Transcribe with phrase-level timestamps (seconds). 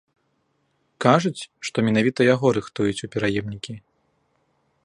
[1.05, 3.73] Кажуць, што менавіта яго рыхтуюць у пераемнікі.